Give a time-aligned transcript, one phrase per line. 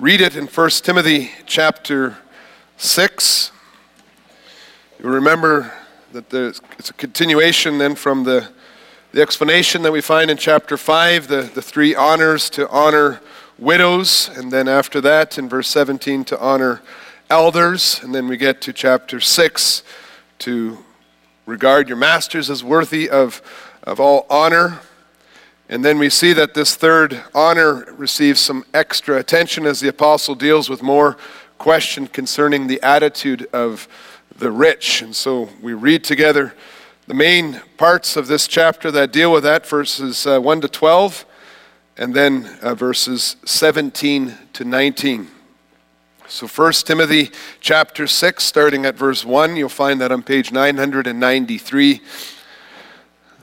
[0.00, 2.16] read it in 1 Timothy chapter
[2.76, 3.50] 6.
[5.02, 5.72] You remember
[6.12, 8.48] that it's a continuation then from the,
[9.10, 13.20] the explanation that we find in chapter 5, the, the three honors to honor
[13.58, 16.80] widows, and then after that in verse 17 to honor
[17.28, 19.82] elders, and then we get to chapter 6
[20.38, 20.78] to
[21.44, 23.42] regard your masters as worthy of,
[23.82, 24.78] of all honor.
[25.68, 30.34] And then we see that this third honor receives some extra attention as the apostle
[30.34, 31.18] deals with more
[31.58, 33.86] question concerning the attitude of
[34.34, 35.02] the rich.
[35.02, 36.54] And so we read together
[37.06, 41.26] the main parts of this chapter that deal with that verses uh, 1 to 12,
[41.96, 45.28] and then uh, verses 17 to 19.
[46.28, 52.00] So 1 Timothy chapter 6, starting at verse 1, you'll find that on page 993.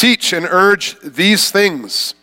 [0.00, 2.14] Teach and urge these things.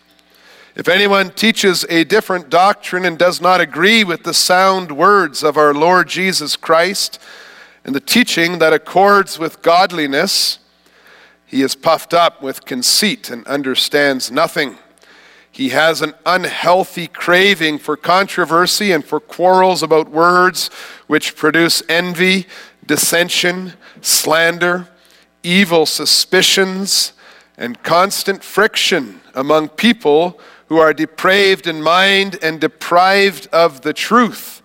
[0.75, 5.57] If anyone teaches a different doctrine and does not agree with the sound words of
[5.57, 7.19] our Lord Jesus Christ,
[7.85, 10.57] and the teaching that accords with godliness,
[11.45, 14.79] he is puffed up with conceit and understands nothing.
[15.51, 20.71] He has an unhealthy craving for controversy and for quarrels about words
[21.05, 22.47] which produce envy,
[22.83, 24.87] dissension, slander,
[25.43, 27.13] evil suspicions,
[27.57, 34.57] and constant friction among people who are depraved in mind and deprived of the truth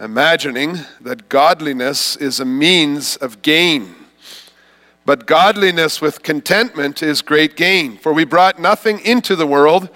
[0.00, 3.94] imagining that godliness is a means of gain.
[5.06, 9.88] But godliness with contentment is great gain, for we brought nothing into the world,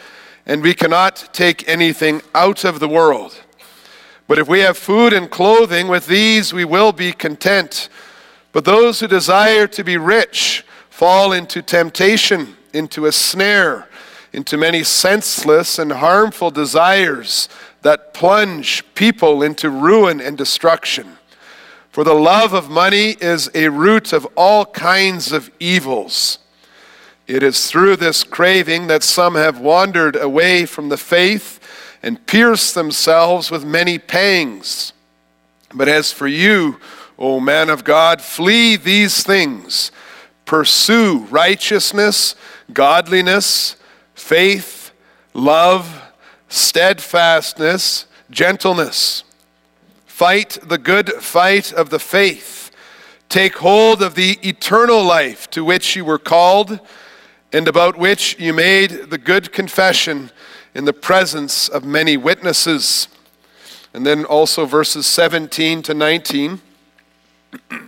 [0.47, 3.43] and we cannot take anything out of the world.
[4.27, 7.89] But if we have food and clothing, with these we will be content.
[8.53, 10.65] But those who desire to be rich
[10.99, 13.87] fall into temptation, into a snare,
[14.33, 17.49] into many senseless and harmful desires
[17.83, 21.17] that plunge people into ruin and destruction.
[21.93, 26.41] For the love of money is a root of all kinds of evils.
[27.29, 31.61] It is through this craving that some have wandered away from the faith
[32.03, 34.93] and pierced themselves with many pangs.
[35.73, 36.81] But as for you,
[37.17, 39.93] O man of God, flee these things.
[40.49, 42.35] Pursue righteousness,
[42.73, 43.77] godliness,
[44.15, 44.93] faith,
[45.35, 46.03] love,
[46.49, 49.25] steadfastness, gentleness.
[50.07, 52.71] Fight the good fight of the faith.
[53.29, 56.81] Take hold of the eternal life to which you were called
[57.53, 60.31] and about which you made the good confession
[60.75, 63.09] in the presence of many witnesses.
[63.93, 66.63] And then also verses 17 to 19.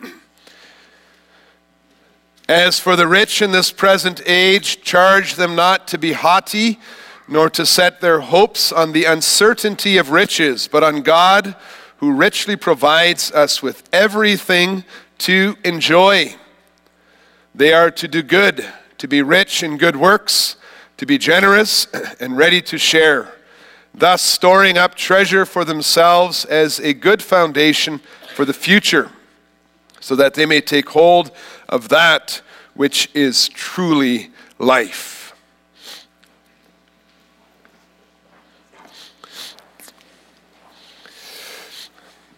[2.50, 6.80] As for the rich in this present age, charge them not to be haughty
[7.28, 11.54] nor to set their hopes on the uncertainty of riches, but on God
[11.98, 14.82] who richly provides us with everything
[15.18, 16.34] to enjoy.
[17.54, 18.66] They are to do good,
[18.98, 20.56] to be rich in good works,
[20.96, 21.86] to be generous
[22.18, 23.32] and ready to share,
[23.94, 28.00] thus storing up treasure for themselves as a good foundation
[28.34, 29.12] for the future,
[30.00, 31.30] so that they may take hold
[31.68, 32.42] of that
[32.74, 35.34] which is truly life.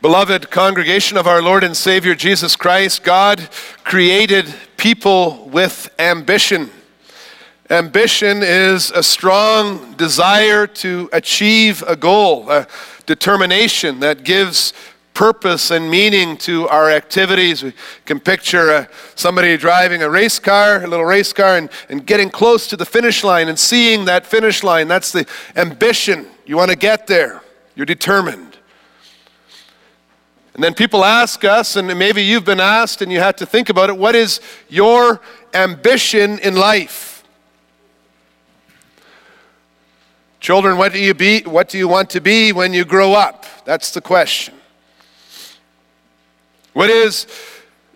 [0.02, 3.48] Beloved congregation of our Lord and Savior Jesus Christ, God
[3.84, 6.70] created people with ambition.
[7.70, 12.66] Ambition is a strong desire to achieve a goal, a
[13.06, 14.72] determination that gives
[15.14, 17.62] purpose and meaning to our activities.
[17.62, 17.72] We
[18.04, 22.30] can picture uh, somebody driving a race car, a little race car, and, and getting
[22.30, 24.88] close to the finish line and seeing that finish line.
[24.88, 25.26] That's the
[25.56, 26.26] ambition.
[26.46, 27.42] You want to get there,
[27.74, 28.58] you're determined.
[30.54, 33.70] And then people ask us, and maybe you've been asked and you had to think
[33.70, 35.20] about it what is your
[35.54, 37.24] ambition in life?
[40.40, 43.46] Children, what do you be what do you want to be when you grow up?
[43.64, 44.54] That's the question.
[46.72, 47.26] What is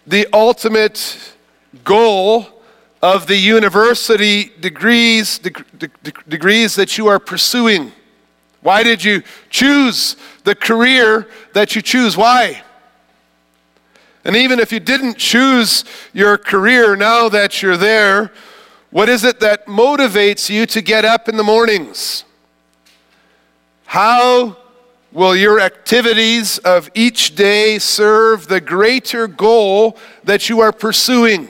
[0.06, 1.34] the ultimate
[1.84, 2.46] goal
[3.02, 5.40] of the university degrees,
[6.28, 7.92] degrees that you are pursuing?
[8.60, 12.16] Why did you choose the career that you choose?
[12.16, 12.62] Why?
[14.24, 18.32] And even if you didn't choose your career now that you're there,
[18.90, 22.24] what is it that motivates you to get up in the mornings?
[23.84, 24.56] How
[25.16, 31.48] will your activities of each day serve the greater goal that you are pursuing?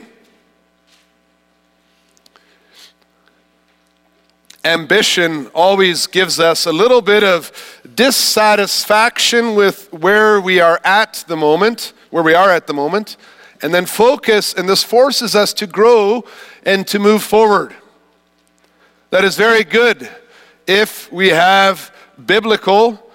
[4.63, 7.51] Ambition always gives us a little bit of
[7.93, 13.17] dissatisfaction with where we are at the moment where we are at the moment,
[13.61, 16.23] and then focus, and this forces us to grow
[16.65, 17.75] and to move forward.
[19.09, 20.09] That is very good
[20.67, 21.93] if we have
[22.25, 23.06] biblical,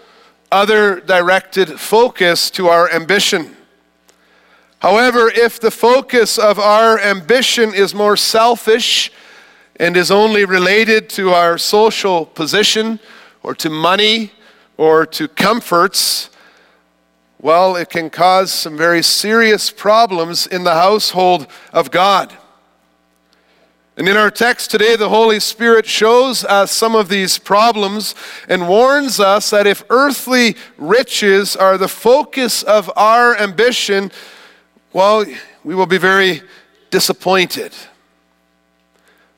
[0.52, 3.56] other directed focus to our ambition.
[4.80, 9.10] However, if the focus of our ambition is more selfish
[9.76, 13.00] and is only related to our social position
[13.42, 14.32] or to money
[14.76, 16.30] or to comforts,
[17.40, 22.32] well, it can cause some very serious problems in the household of God.
[23.94, 28.14] And in our text today, the Holy Spirit shows us some of these problems
[28.48, 34.10] and warns us that if earthly riches are the focus of our ambition,
[34.94, 35.26] well,
[35.62, 36.40] we will be very
[36.90, 37.74] disappointed.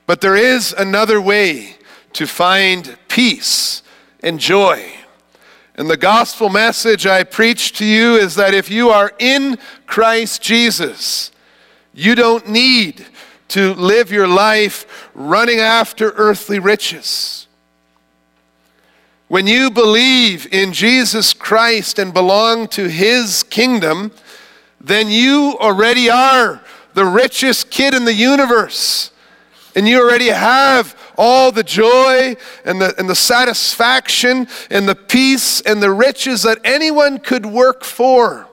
[0.07, 1.77] But there is another way
[2.13, 3.83] to find peace
[4.23, 4.89] and joy.
[5.75, 10.43] And the gospel message I preach to you is that if you are in Christ
[10.43, 11.33] Jesus,
[11.93, 13.05] you don't need
[13.55, 17.47] to live your life running after earthly riches.
[19.29, 24.11] When you believe in Jesus Christ and belong to his kingdom,
[24.81, 26.63] then you already are
[26.95, 29.13] the richest kid in the universe.
[29.77, 32.35] And you already have all the joy
[32.65, 37.85] and the, and the satisfaction and the peace and the riches that anyone could work
[37.85, 38.49] for.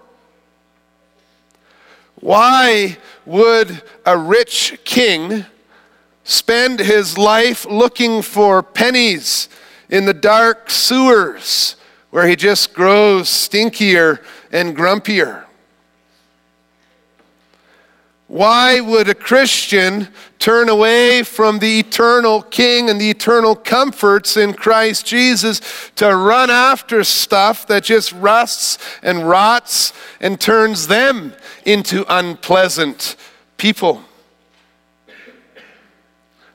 [2.21, 2.99] Why
[3.31, 5.45] would a rich king
[6.25, 9.47] spend his life looking for pennies
[9.89, 11.77] in the dark sewers
[12.09, 14.19] where he just grows stinkier
[14.51, 15.45] and grumpier?
[18.27, 20.07] Why would a Christian
[20.39, 25.59] turn away from the eternal King and the eternal comforts in Christ Jesus
[25.95, 29.91] to run after stuff that just rusts and rots
[30.21, 31.33] and turns them
[31.65, 33.15] into unpleasant
[33.57, 34.03] people?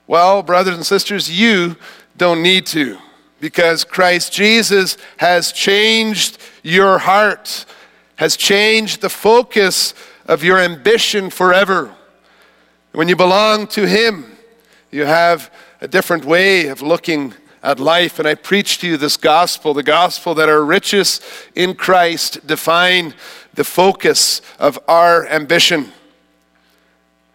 [0.06, 1.76] Well, brothers and sisters, you
[2.16, 2.98] don't need to
[3.40, 7.66] because Christ Jesus has changed your heart,
[8.16, 9.94] has changed the focus
[10.26, 11.94] of your ambition forever.
[12.92, 14.36] When you belong to Him,
[14.90, 18.18] you have a different way of looking at life.
[18.18, 21.20] And I preach to you this gospel, the gospel that our riches
[21.54, 23.12] in Christ define
[23.56, 25.92] the focus of our ambition.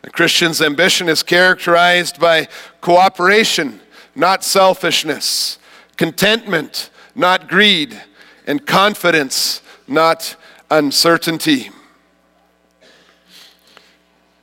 [0.03, 2.47] A Christian's ambition is characterized by
[2.79, 3.81] cooperation,
[4.15, 5.59] not selfishness,
[5.97, 8.01] contentment, not greed,
[8.47, 10.35] and confidence, not
[10.69, 11.69] uncertainty.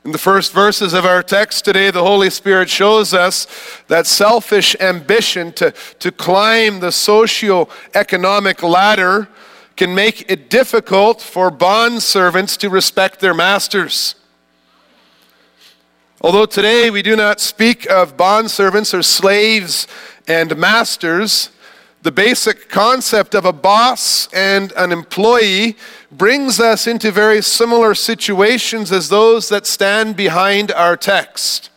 [0.05, 3.47] In the first verses of our text today, the Holy Spirit shows us
[3.89, 9.27] that selfish ambition to, to climb the socio-economic ladder
[9.79, 14.15] can make it difficult for bond servants to respect their masters.
[16.19, 19.87] Although today we do not speak of bond servants or slaves
[20.27, 21.49] and masters,
[22.01, 25.77] the basic concept of a boss and an employee
[26.11, 31.69] brings us into very similar situations as those that stand behind our text.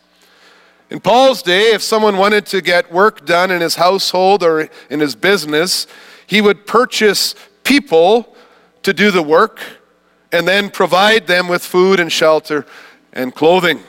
[0.89, 4.99] In Paul's day, if someone wanted to get work done in his household or in
[4.99, 5.87] his business,
[6.27, 7.33] he would purchase
[7.63, 8.35] people
[8.83, 9.59] to do the work
[10.31, 12.65] and then provide them with food and shelter
[13.13, 13.79] and clothing.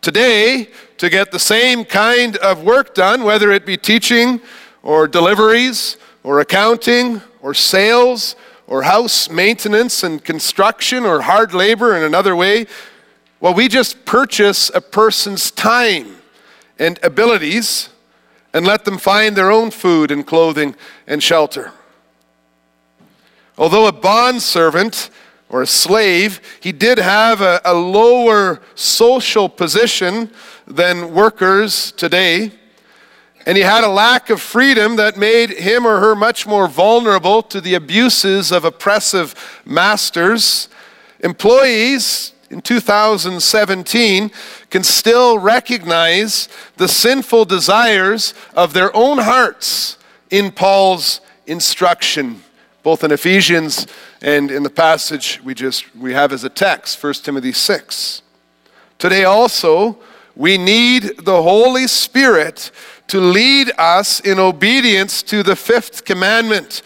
[0.00, 4.40] Today, to get the same kind of work done, whether it be teaching
[4.82, 8.34] or deliveries or accounting or sales
[8.66, 12.66] or house maintenance and construction or hard labor in another way.
[13.40, 16.16] Well, we just purchase a person's time
[16.78, 17.90] and abilities
[18.54, 20.74] and let them find their own food and clothing
[21.06, 21.72] and shelter.
[23.58, 25.10] Although a bond servant
[25.48, 30.30] or a slave, he did have a, a lower social position
[30.66, 32.52] than workers today.
[33.44, 37.42] And he had a lack of freedom that made him or her much more vulnerable
[37.44, 40.68] to the abuses of oppressive masters.
[41.20, 44.30] Employees in 2017
[44.70, 49.98] can still recognize the sinful desires of their own hearts
[50.30, 52.42] in Paul's instruction,
[52.82, 53.86] both in Ephesians
[54.20, 58.22] and in the passage we just we have as a text, 1 Timothy 6.
[58.98, 59.98] Today also,
[60.34, 62.70] we need the Holy Spirit
[63.08, 66.82] to lead us in obedience to the fifth commandment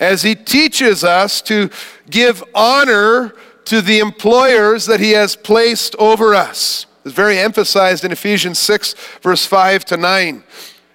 [0.00, 1.70] as he teaches us to
[2.08, 6.86] give honor to the employers that he has placed over us.
[7.04, 10.42] It's very emphasized in Ephesians 6, verse 5 to 9.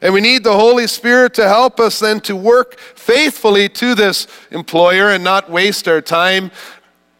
[0.03, 4.27] And we need the Holy Spirit to help us then to work faithfully to this
[4.51, 6.51] employer and not waste our time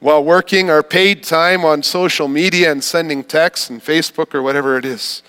[0.02, 4.78] while working our paid time on social media and sending texts and Facebook or whatever
[4.78, 5.24] it is.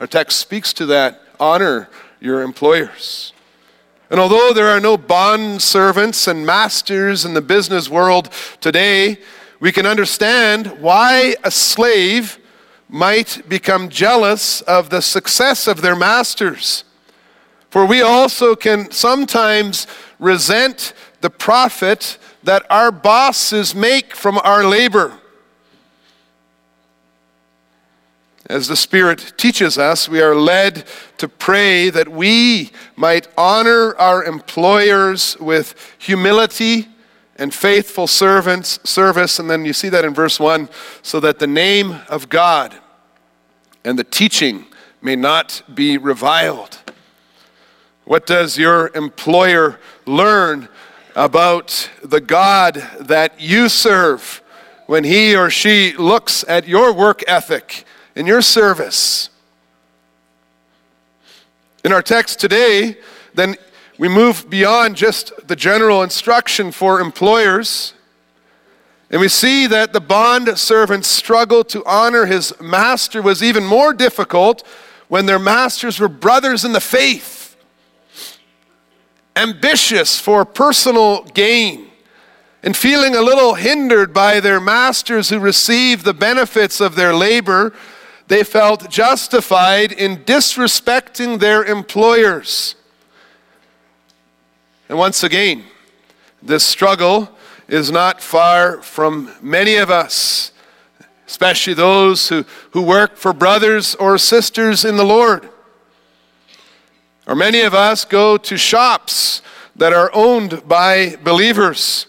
[0.00, 1.20] Our text speaks to that.
[1.38, 3.34] Honor your employers.
[4.08, 8.30] And although there are no bond servants and masters in the business world
[8.62, 9.18] today,
[9.60, 12.38] we can understand why a slave
[12.92, 16.84] might become jealous of the success of their masters.
[17.70, 19.86] For we also can sometimes
[20.18, 25.18] resent the profit that our bosses make from our labor.
[28.46, 30.84] As the Spirit teaches us, we are led
[31.16, 36.88] to pray that we might honor our employers with humility
[37.36, 40.68] and faithful servants service and then you see that in verse 1
[41.00, 42.78] so that the name of God
[43.84, 44.66] and the teaching
[45.00, 46.78] may not be reviled.
[48.04, 50.68] What does your employer learn
[51.14, 54.42] about the God that you serve
[54.86, 57.84] when he or she looks at your work ethic
[58.16, 59.30] and your service.
[61.84, 62.98] In our text today,
[63.34, 63.56] then
[63.98, 67.94] we move beyond just the general instruction for employers,
[69.12, 73.94] and we see that the bond servant's struggle to honor his master was even more
[73.94, 74.66] difficult
[75.06, 77.42] when their masters were brothers in the faith
[79.36, 81.88] ambitious for personal gain,
[82.62, 87.72] and feeling a little hindered by their masters who received the benefits of their labor,
[88.28, 92.76] they felt justified in disrespecting their employers.
[94.88, 95.64] And once again,
[96.40, 97.28] this struggle
[97.68, 100.52] is not far from many of us,
[101.26, 105.48] especially those who, who work for brothers or sisters in the Lord.
[107.26, 109.42] Or many of us go to shops
[109.76, 112.06] that are owned by believers.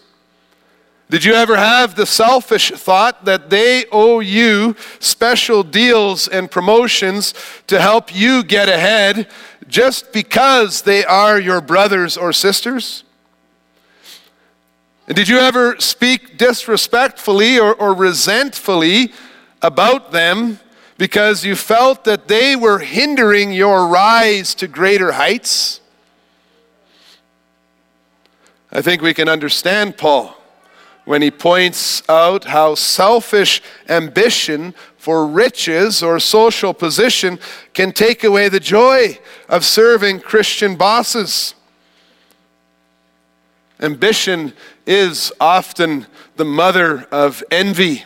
[1.08, 7.34] Did you ever have the selfish thought that they owe you special deals and promotions
[7.68, 9.28] to help you get ahead
[9.68, 13.03] just because they are your brothers or sisters?
[15.06, 19.12] Did you ever speak disrespectfully or, or resentfully
[19.60, 20.60] about them
[20.96, 25.82] because you felt that they were hindering your rise to greater heights?
[28.72, 30.36] I think we can understand Paul
[31.04, 37.38] when he points out how selfish ambition for riches or social position
[37.74, 39.18] can take away the joy
[39.50, 41.54] of serving Christian bosses.
[43.84, 44.52] Ambition
[44.86, 48.04] is often the mother of envy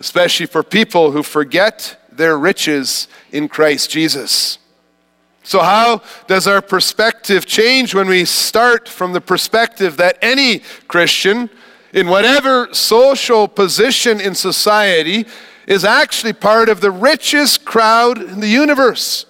[0.00, 4.58] especially for people who forget their riches in Christ Jesus.
[5.42, 11.48] So, how does our perspective change when we start from the perspective that any Christian,
[11.92, 15.26] in whatever social position in society,
[15.66, 19.26] is actually part of the richest crowd in the universe?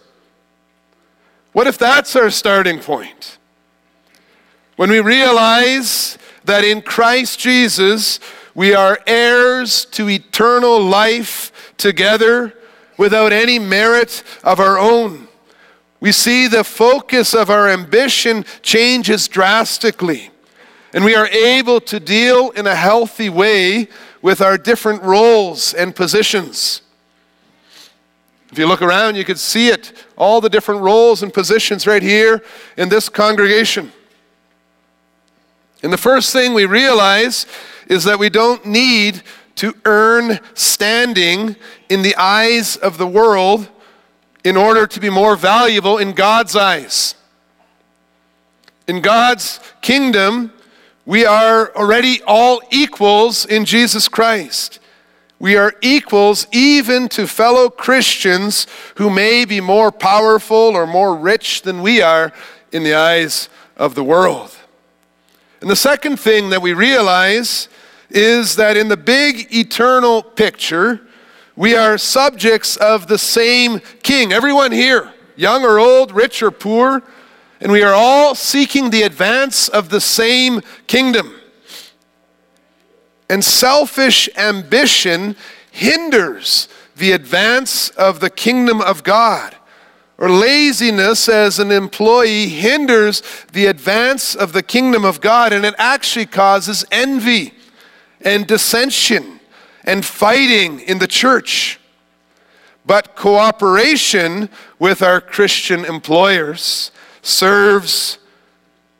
[1.53, 3.38] What if that's our starting point?
[4.79, 8.21] When we realize that in Christ Jesus,
[8.55, 12.55] we are heirs to eternal life together
[12.97, 15.27] without any merit of our own.
[15.99, 20.31] We see the focus of our ambition changes drastically,
[20.95, 23.89] and we are able to deal in a healthy way
[24.23, 26.83] with our different roles and positions.
[28.53, 32.01] If you look around, you can see it all the different roles and positions right
[32.01, 32.45] here
[32.77, 33.91] in this congregation.
[35.83, 37.47] And the first thing we realize
[37.87, 39.23] is that we don't need
[39.57, 41.57] to earn standing
[41.89, 43.69] in the eyes of the world
[44.45, 47.15] in order to be more valuable in God's eyes.
[48.87, 50.53] In God's kingdom,
[51.05, 54.79] we are already all equals in Jesus Christ.
[55.39, 58.67] We are equals even to fellow Christians
[58.97, 62.33] who may be more powerful or more rich than we are
[62.73, 64.58] in the eyes of the world.
[65.61, 67.69] And the second thing that we realize
[68.11, 71.01] is that in the big eternal picture,
[71.57, 74.33] we are subjects of the same king.
[74.33, 77.03] Everyone here, young or old, rich or poor,
[77.61, 81.35] and we are all seeking the advance of the same kingdom.
[83.29, 85.35] And selfish ambition
[85.71, 89.57] hinders the advance of the kingdom of God.
[90.19, 93.23] Or laziness as an employee hinders
[93.53, 97.55] the advance of the kingdom of God, and it actually causes envy
[98.21, 99.39] and dissension
[99.85, 101.79] and fighting in the church.
[102.85, 104.49] But cooperation
[104.79, 106.91] with our Christian employers
[107.23, 108.19] serves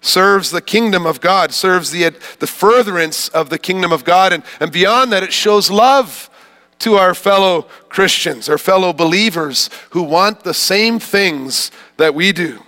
[0.01, 4.33] serves the kingdom of God, serves the, the furtherance of the kingdom of God.
[4.33, 6.31] And, and beyond that, it shows love
[6.81, 12.63] to our fellow Christians, our fellow believers who want the same things that we do.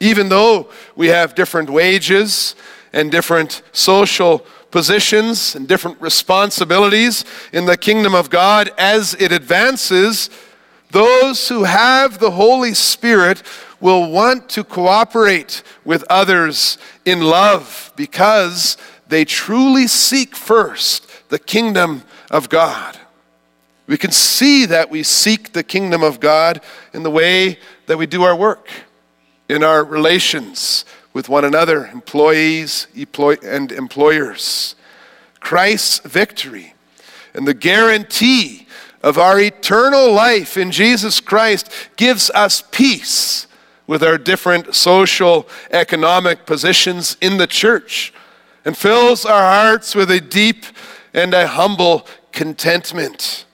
[0.00, 2.54] Even though we have different wages
[2.92, 10.30] and different social positions and different responsibilities in the kingdom of God as it advances,
[10.90, 13.42] those who have the Holy Spirit
[13.80, 18.76] will want to cooperate with others in love because
[19.08, 22.98] they truly seek first the kingdom of God.
[23.88, 26.60] We can see that we seek the kingdom of God
[26.92, 28.68] in the way that we do our work,
[29.48, 32.86] in our relations with one another, employees
[33.42, 34.76] and employers.
[35.40, 36.74] Christ's victory
[37.32, 38.66] and the guarantee
[39.02, 43.46] of our eternal life in Jesus Christ gives us peace
[43.86, 48.12] with our different social, economic positions in the church
[48.66, 50.66] and fills our hearts with a deep
[51.14, 53.46] and a humble contentment.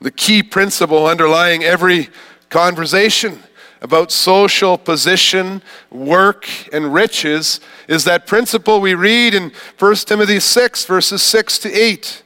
[0.00, 2.08] The key principle underlying every
[2.50, 3.42] conversation
[3.80, 10.84] about social position, work, and riches is that principle we read in 1 Timothy 6,
[10.84, 12.22] verses 6 to 8.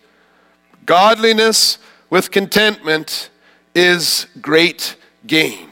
[0.86, 3.30] Godliness with contentment
[3.74, 4.96] is great
[5.26, 5.68] gain.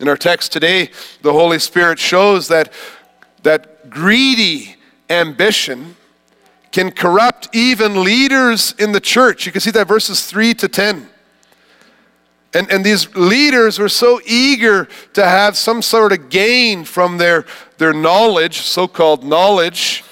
[0.00, 0.90] In our text today,
[1.22, 2.72] the Holy Spirit shows that,
[3.42, 4.76] that greedy
[5.08, 5.96] ambition
[6.72, 9.46] can corrupt even leaders in the church.
[9.46, 11.08] You can see that verses 3 to 10.
[12.54, 17.46] And, and these leaders were so eager to have some sort of gain from their,
[17.78, 20.02] their knowledge, so called knowledge,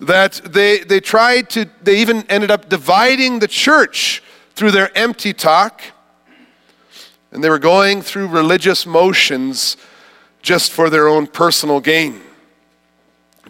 [0.00, 4.22] that they, they tried to, they even ended up dividing the church
[4.54, 5.80] through their empty talk.
[7.30, 9.76] And they were going through religious motions
[10.42, 12.20] just for their own personal gain.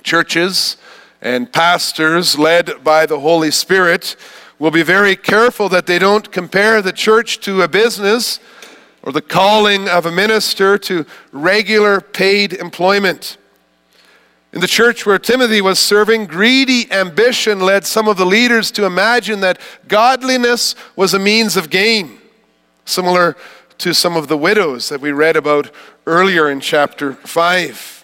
[0.02, 0.76] Churches
[1.20, 4.16] and pastors led by the Holy Spirit
[4.58, 8.40] will be very careful that they don't compare the church to a business
[9.02, 13.36] or the calling of a minister to regular paid employment.
[14.52, 18.86] In the church where Timothy was serving, greedy ambition led some of the leaders to
[18.86, 22.18] imagine that godliness was a means of gain,
[22.84, 23.36] similar
[23.78, 25.70] to some of the widows that we read about
[26.06, 27.95] earlier in chapter 5.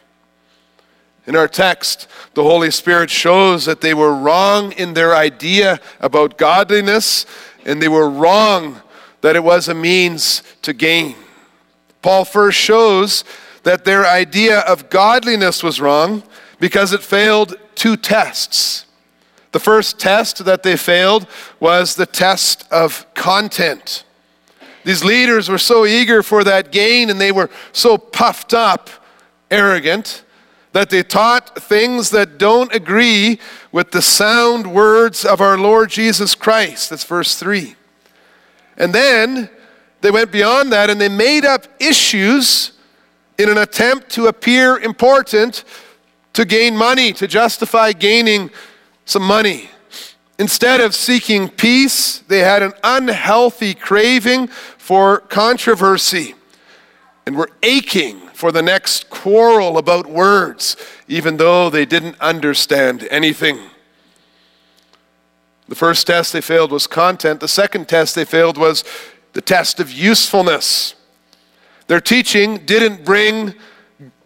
[1.26, 6.36] In our text, the Holy Spirit shows that they were wrong in their idea about
[6.36, 7.26] godliness,
[7.64, 8.82] and they were wrong
[9.20, 11.14] that it was a means to gain.
[12.02, 13.24] Paul first shows
[13.62, 16.24] that their idea of godliness was wrong
[16.58, 18.86] because it failed two tests.
[19.52, 21.28] The first test that they failed
[21.60, 24.04] was the test of content.
[24.84, 28.90] These leaders were so eager for that gain and they were so puffed up,
[29.50, 30.24] arrogant,
[30.72, 33.38] that they taught things that don't agree
[33.70, 36.90] with the sound words of our Lord Jesus Christ.
[36.90, 37.76] That's verse 3.
[38.76, 39.50] And then
[40.00, 42.72] they went beyond that and they made up issues
[43.38, 45.64] in an attempt to appear important
[46.32, 48.50] to gain money, to justify gaining
[49.04, 49.68] some money.
[50.38, 56.34] Instead of seeking peace, they had an unhealthy craving for controversy
[57.26, 60.76] and were aching for the next quarrel about words,
[61.06, 63.56] even though they didn't understand anything.
[65.68, 67.38] The first test they failed was content.
[67.38, 68.82] The second test they failed was
[69.32, 70.96] the test of usefulness.
[71.86, 73.54] Their teaching didn't bring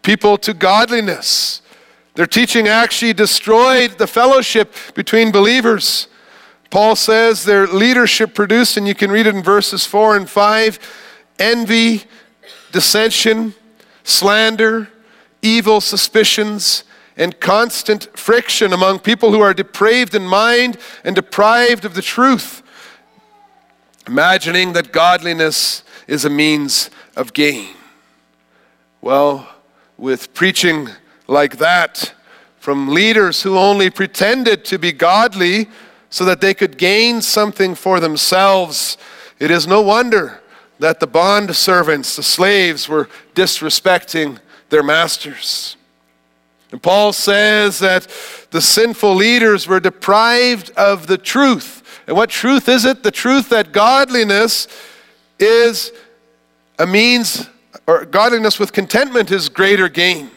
[0.01, 1.61] people to godliness.
[2.15, 6.09] Their teaching actually destroyed the fellowship between believers.
[6.71, 10.79] Paul says their leadership produced, and you can read it in verses 4 and 5,
[11.39, 12.05] envy,
[12.73, 13.53] dissension,
[14.07, 14.89] slander,
[15.43, 16.85] evil suspicions,
[17.17, 22.63] and constant friction among people who are depraved in mind and deprived of the truth,
[24.07, 27.75] imagining that godliness is a means of gain.
[29.01, 29.49] Well,
[29.99, 30.89] with preaching
[31.27, 32.15] like that
[32.61, 35.69] from leaders who only pretended to be godly
[36.11, 38.99] so that they could gain something for themselves,
[39.41, 40.41] it is no wonder
[40.79, 45.77] that the bond servants, the slaves, were disrespecting their masters.
[46.73, 48.09] And Paul says that
[48.51, 52.03] the sinful leaders were deprived of the truth.
[52.07, 53.03] And what truth is it?
[53.03, 54.69] The truth that godliness
[55.39, 55.93] is
[56.79, 57.49] a means,
[57.87, 60.31] or godliness with contentment is greater gain.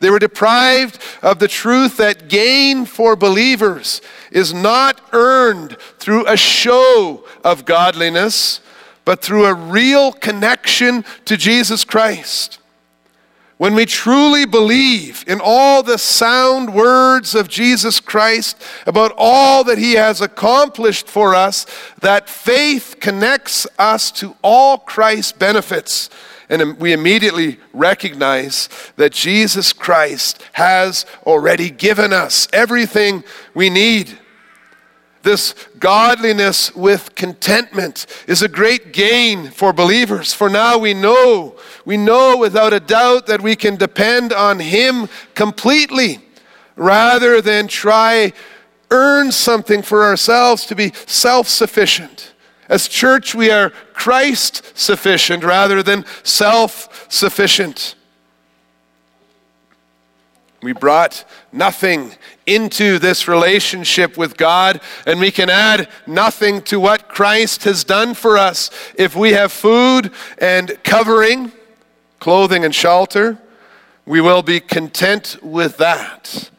[0.00, 6.36] They were deprived of the truth that gain for believers is not earned through a
[6.36, 8.60] show of godliness,
[9.04, 12.58] but through a real connection to Jesus Christ.
[13.60, 19.76] When we truly believe in all the sound words of Jesus Christ about all that
[19.76, 21.66] he has accomplished for us,
[22.00, 26.08] that faith connects us to all Christ's benefits.
[26.48, 34.18] And we immediately recognize that Jesus Christ has already given us everything we need.
[35.22, 40.32] This godliness with contentment is a great gain for believers.
[40.32, 45.08] For now we know, we know without a doubt that we can depend on Him
[45.34, 46.20] completely
[46.76, 48.32] rather than try
[48.90, 52.32] earn something for ourselves to be self-sufficient.
[52.68, 57.94] As church, we are Christ sufficient rather than self sufficient.
[60.62, 62.12] We brought nothing
[62.46, 68.12] into this relationship with God, and we can add nothing to what Christ has done
[68.12, 68.70] for us.
[68.94, 71.52] If we have food and covering,
[72.18, 73.38] clothing and shelter,
[74.04, 76.50] we will be content with that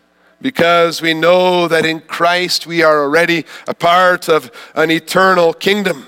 [0.42, 6.08] because we know that in Christ we are already a part of an eternal kingdom.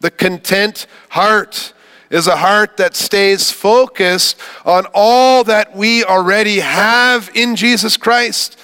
[0.00, 1.74] The content heart
[2.10, 8.58] is a heart that stays focused on all that we already have in Jesus Christ.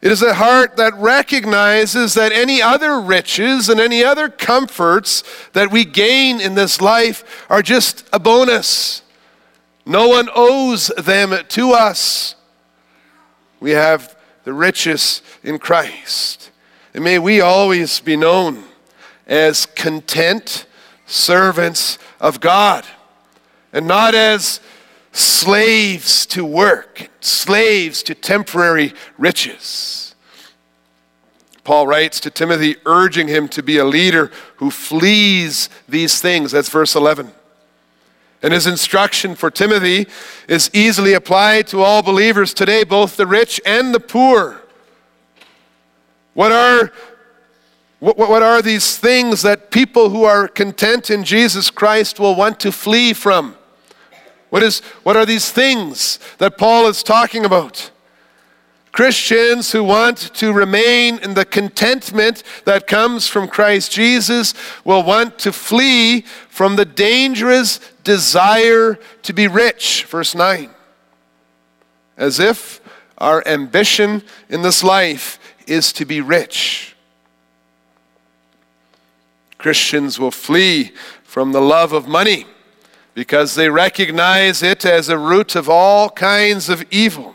[0.00, 5.72] It is a heart that recognizes that any other riches and any other comforts that
[5.72, 9.02] we gain in this life are just a bonus.
[9.84, 12.36] No one owes them to us.
[13.58, 16.50] We have the riches in Christ.
[16.94, 18.64] And may we always be known
[19.26, 20.66] as content
[21.06, 22.86] servants of God
[23.72, 24.60] and not as
[25.12, 30.14] slaves to work, slaves to temporary riches.
[31.64, 36.52] Paul writes to Timothy, urging him to be a leader who flees these things.
[36.52, 37.30] That's verse 11.
[38.42, 40.06] And his instruction for Timothy
[40.48, 44.62] is easily applied to all believers today, both the rich and the poor.
[46.34, 46.92] What are
[48.00, 52.60] what, what are these things that people who are content in Jesus Christ will want
[52.60, 53.56] to flee from?
[54.50, 57.90] What, is, what are these things that Paul is talking about?
[58.92, 65.38] Christians who want to remain in the contentment that comes from Christ Jesus will want
[65.40, 70.04] to flee from the dangerous desire to be rich.
[70.04, 70.70] Verse 9.
[72.16, 72.80] As if
[73.18, 76.96] our ambition in this life is to be rich.
[79.68, 80.92] Christians will flee
[81.24, 82.46] from the love of money
[83.12, 87.34] because they recognize it as a root of all kinds of evil.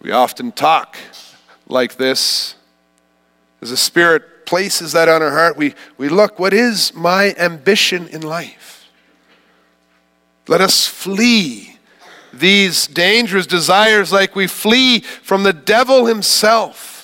[0.00, 0.96] We often talk
[1.68, 2.56] like this.
[3.60, 8.08] As the Spirit places that on our heart, we, we look, what is my ambition
[8.08, 8.90] in life?
[10.48, 11.78] Let us flee
[12.32, 16.94] these dangerous desires like we flee from the devil himself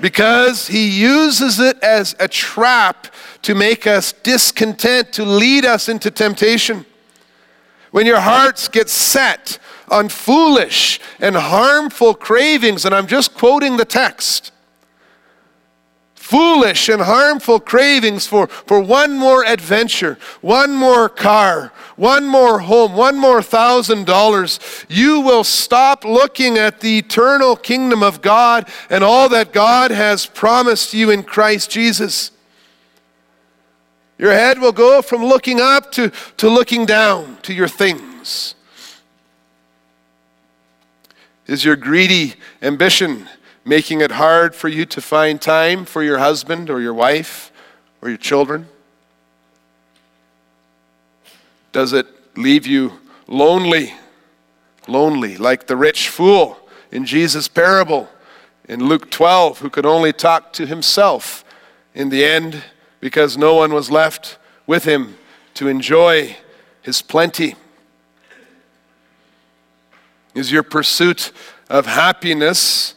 [0.00, 3.06] because he uses it as a trap
[3.42, 6.84] to make us discontent, to lead us into temptation.
[7.90, 13.84] When your hearts get set on foolish and harmful cravings, and I'm just quoting the
[13.84, 14.50] text,
[16.24, 22.94] foolish and harmful cravings for, for one more adventure, one more car, one more home,
[22.94, 24.58] one more thousand dollars,
[24.88, 30.24] you will stop looking at the eternal kingdom of God and all that God has
[30.24, 32.30] promised you in Christ Jesus.
[34.16, 38.54] Your head will go from looking up to, to looking down to your things.
[41.46, 42.32] Is your greedy
[42.62, 43.28] ambition
[43.64, 47.50] making it hard for you to find time for your husband or your wife
[48.02, 48.68] or your children?
[51.72, 53.94] Does it leave you lonely?
[54.86, 56.58] Lonely, like the rich fool
[56.92, 58.08] in Jesus' parable
[58.68, 61.44] in Luke 12, who could only talk to himself
[61.94, 62.62] in the end
[63.00, 65.16] because no one was left with him
[65.54, 66.36] to enjoy
[66.82, 67.54] his plenty.
[70.34, 71.32] Is your pursuit
[71.68, 72.94] of happiness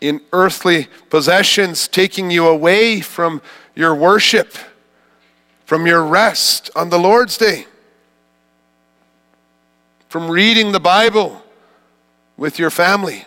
[0.00, 3.42] in earthly possessions, taking you away from
[3.74, 4.56] your worship,
[5.64, 7.66] from your rest on the Lord's day,
[10.08, 11.42] from reading the Bible
[12.36, 13.26] with your family.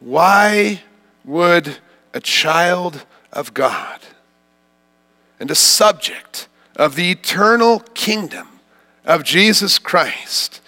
[0.00, 0.82] Why
[1.24, 1.78] would
[2.12, 4.00] a child of God
[5.38, 8.48] and a subject of the eternal kingdom
[9.04, 10.60] of Jesus Christ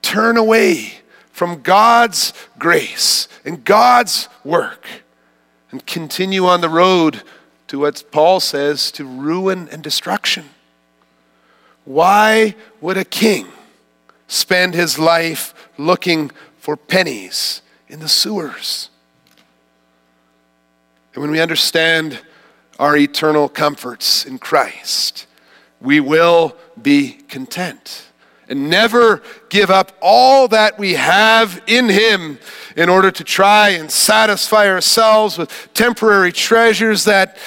[0.00, 1.01] turn away
[1.42, 4.86] from God's grace and God's work
[5.72, 7.24] and continue on the road
[7.66, 10.50] to what Paul says to ruin and destruction.
[11.84, 13.48] Why would a king
[14.28, 18.88] spend his life looking for pennies in the sewers?
[21.12, 22.20] And when we understand
[22.78, 25.26] our eternal comforts in Christ,
[25.80, 28.11] we will be content
[28.52, 32.38] and never give up all that we have in Him
[32.76, 37.38] in order to try and satisfy ourselves with temporary treasures that,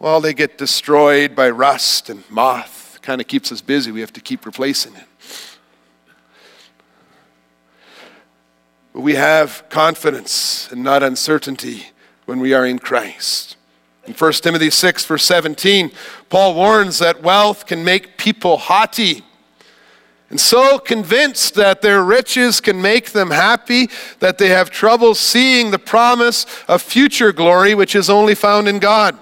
[0.00, 2.98] well, they get destroyed by rust and moth.
[3.00, 3.92] Kind of keeps us busy.
[3.92, 5.04] We have to keep replacing it.
[8.92, 11.92] But we have confidence and not uncertainty
[12.26, 13.56] when we are in Christ.
[14.04, 15.92] In 1 Timothy 6, verse 17,
[16.28, 19.22] Paul warns that wealth can make people haughty
[20.30, 23.90] and so convinced that their riches can make them happy
[24.20, 28.78] that they have trouble seeing the promise of future glory which is only found in
[28.78, 29.18] God.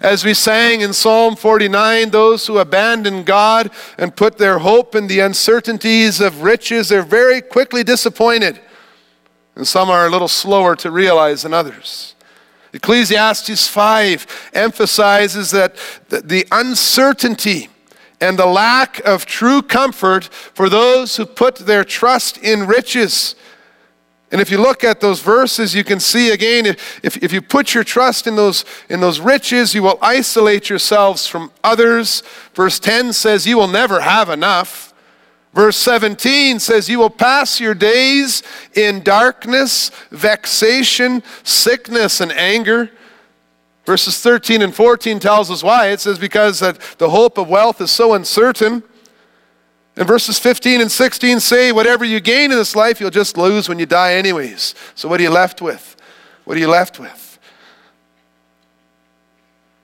[0.00, 5.08] As we sang in Psalm 49, those who abandon God and put their hope in
[5.08, 8.60] the uncertainties of riches are very quickly disappointed.
[9.56, 12.14] And some are a little slower to realize than others.
[12.72, 15.74] Ecclesiastes 5 emphasizes that
[16.10, 17.68] the uncertainty
[18.20, 23.36] and the lack of true comfort for those who put their trust in riches.
[24.30, 27.74] And if you look at those verses, you can see again, if, if, you put
[27.74, 32.22] your trust in those, in those riches, you will isolate yourselves from others.
[32.54, 34.92] Verse 10 says, You will never have enough.
[35.54, 38.42] Verse 17 says, You will pass your days
[38.74, 42.90] in darkness, vexation, sickness, and anger.
[43.88, 45.86] Verses 13 and 14 tells us why.
[45.86, 48.82] It says, because that the hope of wealth is so uncertain.
[49.96, 53.66] And verses 15 and 16 say, whatever you gain in this life, you'll just lose
[53.66, 54.74] when you die, anyways.
[54.94, 55.96] So, what are you left with?
[56.44, 57.38] What are you left with?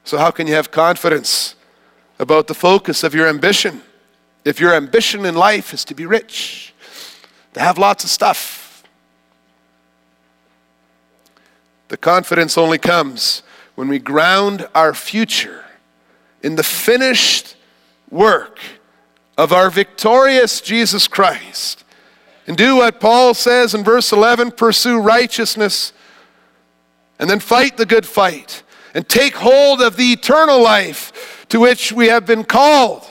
[0.04, 1.54] So, how can you have confidence
[2.18, 3.80] about the focus of your ambition
[4.44, 6.74] if your ambition in life is to be rich,
[7.54, 8.84] to have lots of stuff?
[11.88, 13.42] The confidence only comes
[13.74, 15.64] when we ground our future
[16.42, 17.56] in the finished
[18.10, 18.58] work
[19.36, 21.84] of our victorious Jesus Christ
[22.46, 25.92] and do what Paul says in verse 11 pursue righteousness
[27.18, 28.62] and then fight the good fight
[28.94, 33.04] and take hold of the eternal life to which we have been called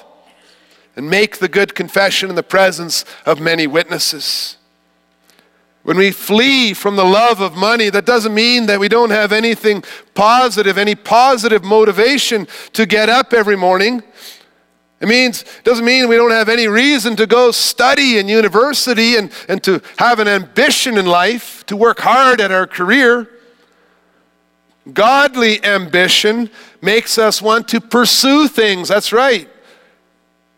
[0.95, 4.57] and make the good confession in the presence of many witnesses.
[5.83, 9.33] When we flee from the love of money, that doesn't mean that we don't have
[9.33, 14.01] anything positive, any positive motivation to get up every morning.
[15.01, 19.29] It means doesn't mean we don't have any reason to go study in university and,
[19.49, 23.29] and to have an ambition in life, to work hard at our career.
[24.93, 26.49] Godly ambition
[26.81, 28.87] makes us want to pursue things.
[28.87, 29.49] That's right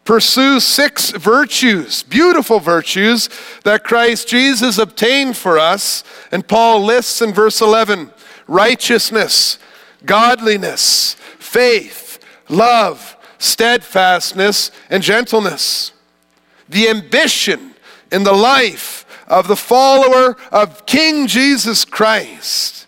[0.06, 3.28] pursue six virtues, beautiful virtues
[3.64, 6.04] that Christ Jesus obtained for us.
[6.32, 8.12] And Paul lists in verse 11
[8.48, 9.58] righteousness,
[10.06, 15.92] godliness, faith, love, steadfastness, and gentleness.
[16.70, 17.74] The ambition
[18.12, 22.85] in the life of the follower of King Jesus Christ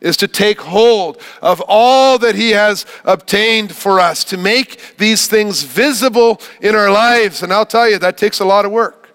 [0.00, 5.26] is to take hold of all that He has obtained for us, to make these
[5.26, 7.42] things visible in our lives.
[7.42, 9.14] And I'll tell you, that takes a lot of work.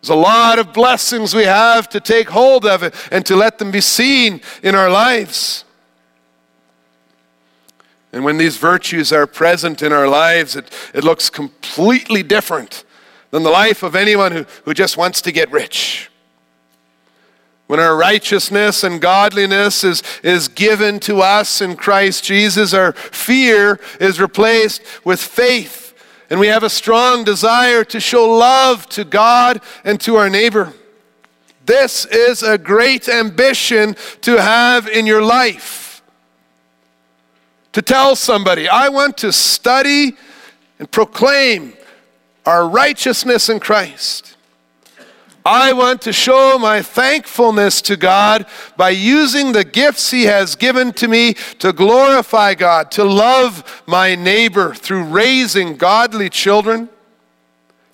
[0.00, 3.58] There's a lot of blessings we have to take hold of it and to let
[3.58, 5.64] them be seen in our lives.
[8.12, 12.84] And when these virtues are present in our lives, it, it looks completely different
[13.30, 16.10] than the life of anyone who, who just wants to get rich.
[17.68, 23.78] When our righteousness and godliness is, is given to us in Christ Jesus, our fear
[24.00, 25.94] is replaced with faith.
[26.30, 30.72] And we have a strong desire to show love to God and to our neighbor.
[31.66, 36.02] This is a great ambition to have in your life.
[37.74, 40.16] To tell somebody, I want to study
[40.78, 41.74] and proclaim
[42.46, 44.37] our righteousness in Christ.
[45.50, 48.44] I want to show my thankfulness to God
[48.76, 54.14] by using the gifts He has given to me to glorify God, to love my
[54.14, 56.90] neighbor through raising godly children,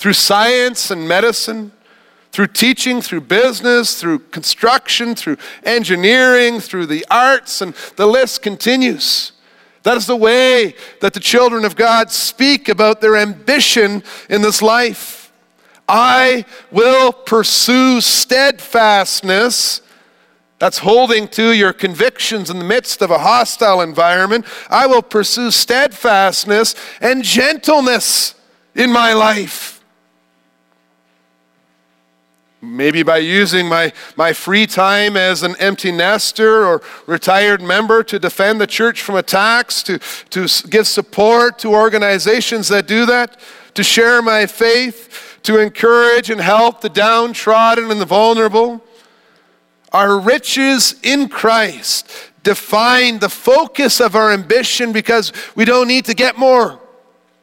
[0.00, 1.70] through science and medicine,
[2.32, 9.30] through teaching, through business, through construction, through engineering, through the arts, and the list continues.
[9.84, 14.60] That is the way that the children of God speak about their ambition in this
[14.60, 15.23] life.
[15.88, 19.82] I will pursue steadfastness.
[20.58, 24.46] That's holding to your convictions in the midst of a hostile environment.
[24.70, 28.34] I will pursue steadfastness and gentleness
[28.74, 29.82] in my life.
[32.62, 38.18] Maybe by using my, my free time as an empty nester or retired member to
[38.18, 39.98] defend the church from attacks, to,
[40.30, 43.38] to give support to organizations that do that,
[43.74, 48.82] to share my faith, to encourage and help the downtrodden and the vulnerable.
[49.92, 52.08] Our riches in Christ
[52.42, 56.80] define the focus of our ambition because we don't need to get more,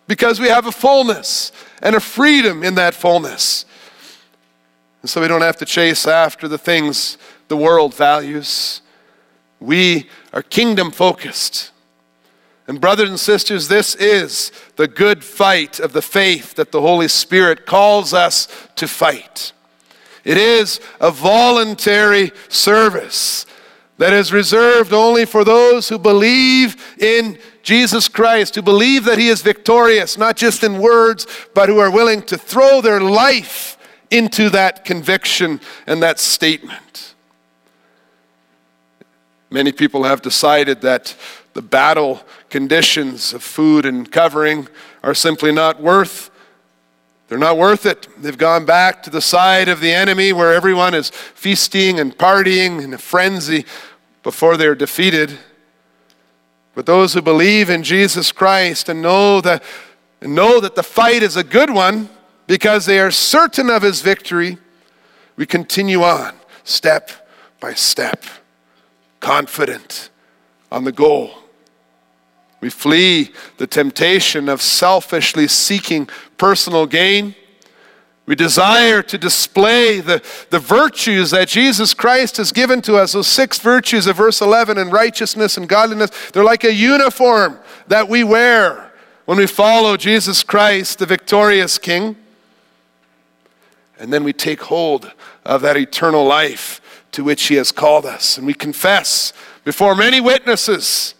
[0.07, 3.65] because we have a fullness and a freedom in that fullness.
[5.01, 8.81] And so we don't have to chase after the things the world values.
[9.59, 11.70] We are kingdom focused.
[12.71, 17.09] And, brothers and sisters, this is the good fight of the faith that the Holy
[17.09, 19.51] Spirit calls us to fight.
[20.23, 23.45] It is a voluntary service
[23.97, 29.27] that is reserved only for those who believe in Jesus Christ, who believe that He
[29.27, 33.77] is victorious, not just in words, but who are willing to throw their life
[34.11, 37.15] into that conviction and that statement.
[39.49, 41.17] Many people have decided that
[41.53, 44.67] the battle conditions of food and covering
[45.03, 46.31] are simply not worth
[47.31, 48.09] they're not worth it.
[48.21, 52.83] They've gone back to the side of the enemy where everyone is feasting and partying
[52.83, 53.63] in a frenzy
[54.21, 55.39] before they're defeated.
[56.75, 59.63] But those who believe in Jesus Christ and know that,
[60.19, 62.09] and know that the fight is a good one,
[62.47, 64.57] because they are certain of his victory,
[65.37, 66.33] we continue on
[66.65, 67.11] step
[67.61, 68.25] by step,
[69.21, 70.09] confident
[70.69, 71.31] on the goal.
[72.61, 77.35] We flee the temptation of selfishly seeking personal gain.
[78.27, 83.13] We desire to display the, the virtues that Jesus Christ has given to us.
[83.13, 88.07] Those six virtues of verse 11 and righteousness and godliness, they're like a uniform that
[88.07, 88.91] we wear
[89.25, 92.15] when we follow Jesus Christ, the victorious King.
[93.99, 95.11] And then we take hold
[95.43, 96.79] of that eternal life
[97.13, 98.37] to which He has called us.
[98.37, 101.15] And we confess before many witnesses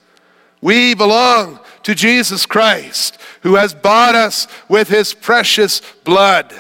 [0.62, 6.54] we belong to Jesus Christ, who has bought us with His precious blood.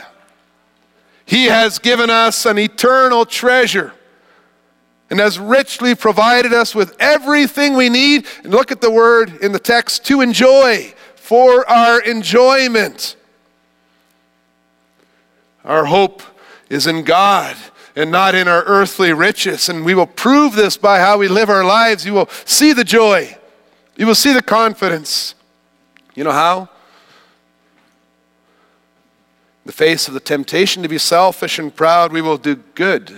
[1.25, 3.93] He has given us an eternal treasure
[5.09, 8.25] and has richly provided us with everything we need.
[8.43, 13.15] And look at the word in the text to enjoy, for our enjoyment.
[15.63, 16.23] Our hope
[16.69, 17.55] is in God
[17.95, 19.69] and not in our earthly riches.
[19.69, 22.05] And we will prove this by how we live our lives.
[22.05, 23.37] You will see the joy,
[24.01, 25.35] you will see the confidence.
[26.15, 26.61] You know how?
[26.61, 26.67] In
[29.67, 33.09] the face of the temptation to be selfish and proud, we will do good.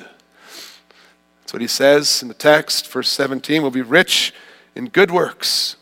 [1.39, 3.61] That's what he says in the text, verse 17.
[3.61, 4.33] We'll be rich
[4.75, 5.77] in good works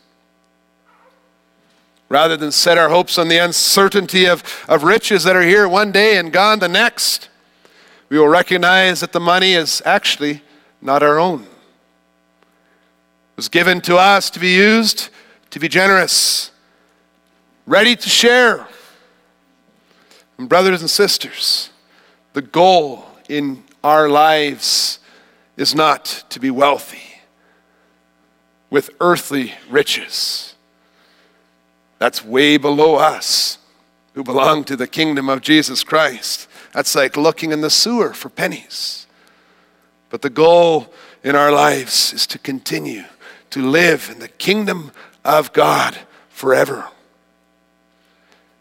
[2.08, 5.90] rather than set our hopes on the uncertainty of, of riches that are here one
[5.90, 7.28] day and gone the next,
[8.08, 10.42] we will recognize that the money is actually
[10.80, 11.48] not our own.
[13.42, 15.08] Was given to us to be used
[15.50, 16.52] to be generous,
[17.66, 18.68] ready to share.
[20.38, 21.70] And, brothers and sisters,
[22.34, 25.00] the goal in our lives
[25.56, 27.18] is not to be wealthy
[28.70, 30.54] with earthly riches.
[31.98, 33.58] That's way below us
[34.14, 36.46] who belong to the kingdom of Jesus Christ.
[36.72, 39.08] That's like looking in the sewer for pennies.
[40.10, 40.94] But the goal
[41.24, 43.02] in our lives is to continue
[43.52, 44.92] to live in the kingdom
[45.24, 45.96] of God
[46.30, 46.88] forever.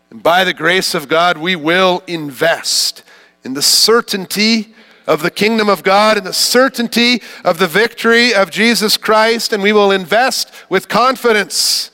[0.09, 3.03] And by the grace of God, we will invest
[3.43, 4.75] in the certainty
[5.07, 9.63] of the kingdom of God and the certainty of the victory of Jesus Christ, and
[9.63, 11.91] we will invest with confidence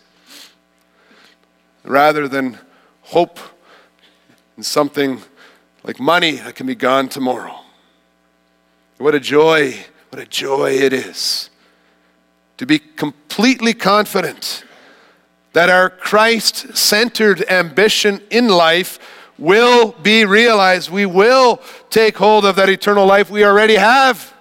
[1.84, 2.58] rather than
[3.04, 3.40] hope
[4.58, 5.22] in something
[5.84, 7.60] like money that can be gone tomorrow.
[8.98, 9.76] What a joy,
[10.10, 11.52] what a joy it is
[12.58, 14.64] to be completely confident
[15.54, 19.00] that our Christ centered ambition in life
[19.38, 20.90] will be realized.
[20.90, 24.34] We will take hold of that eternal life we already have.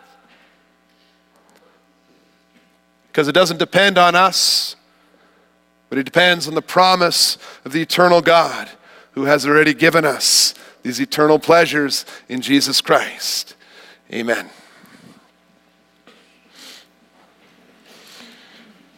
[3.09, 4.77] Because it doesn't depend on us,
[5.89, 8.69] but it depends on the promise of the eternal God
[9.13, 13.57] who has already given us these eternal pleasures in Jesus Christ.
[14.13, 14.51] Amen.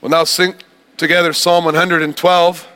[0.01, 0.55] We'll now sing
[0.97, 2.69] together Psalm 112.